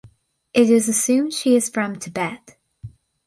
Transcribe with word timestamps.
It 0.51 0.71
is 0.71 0.89
assumed 0.89 1.31
she 1.31 1.55
is 1.55 1.69
from 1.69 1.97
Tibet. 1.97 2.57